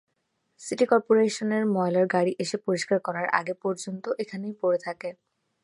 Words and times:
City 0.61 0.85
করপোরেশনের 0.85 1.63
ময়লার 1.75 2.07
গাড়ি 2.07 2.31
এসে 2.43 2.57
পরিষ্কার 2.65 2.99
করার 3.03 3.27
আগে 3.39 3.53
পর্যন্ত 3.63 4.05
এখানেই 4.23 4.55
পড়ে 4.61 4.79
থাকে। 4.83 5.09